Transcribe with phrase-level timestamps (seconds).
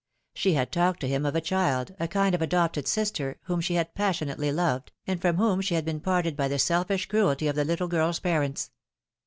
[0.33, 3.75] She had talked to him of a child, a kind of adopted sister, whom she
[3.75, 7.55] had passionately loved, and from whom she had been parted by the selfish cruelty of
[7.55, 8.71] the little girl's parents.